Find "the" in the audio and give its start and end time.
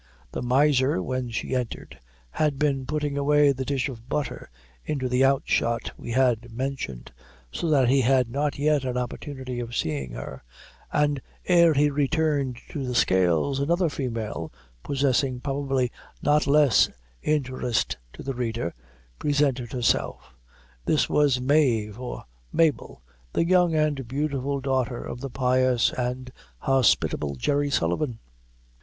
0.31-0.41, 3.51-3.63, 5.07-5.23, 12.83-12.95, 18.23-18.33, 23.33-23.45, 25.21-25.29